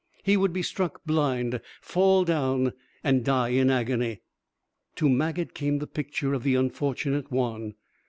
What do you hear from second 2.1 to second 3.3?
down and